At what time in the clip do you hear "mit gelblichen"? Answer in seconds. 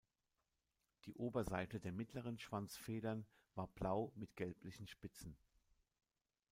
4.15-4.87